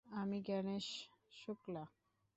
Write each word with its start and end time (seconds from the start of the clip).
আমি 0.07 0.37
গ্যাণেশ 0.41 0.87
শুক্লা। 1.33 1.83